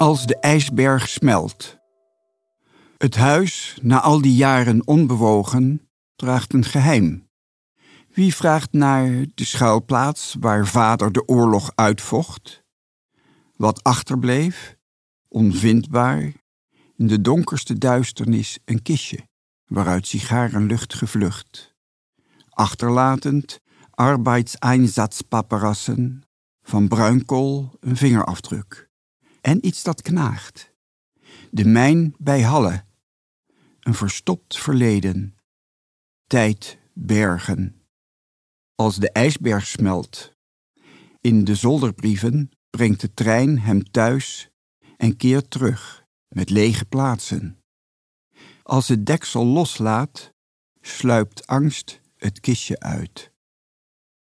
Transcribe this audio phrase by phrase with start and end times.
[0.00, 1.78] Als de ijsberg smelt.
[2.98, 7.28] Het huis, na al die jaren onbewogen, draagt een geheim.
[8.12, 12.64] Wie vraagt naar de schuilplaats waar vader de oorlog uitvocht?
[13.56, 14.76] Wat achterbleef,
[15.28, 16.32] onvindbaar,
[16.96, 19.28] in de donkerste duisternis een kistje,
[19.66, 21.74] waaruit sigarenlucht gevlucht.
[22.48, 26.22] Achterlatend arbeidseinsatzpaparassen,
[26.62, 28.89] van bruinkool een vingerafdruk.
[29.40, 30.72] En iets dat knaagt.
[31.50, 32.84] De mijn bij Halle.
[33.80, 35.36] Een verstopt verleden.
[36.26, 37.82] Tijd bergen.
[38.74, 40.32] Als de ijsberg smelt.
[41.20, 44.50] In de zolderbrieven brengt de trein hem thuis
[44.96, 47.58] en keert terug met lege plaatsen.
[48.62, 50.32] Als het deksel loslaat,
[50.80, 53.32] sluipt angst het kistje uit.